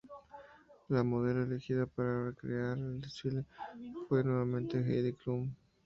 [0.89, 3.45] La modelo elegida para cerrar el desfile
[4.09, 5.53] fue nuevamente Heidi Klum.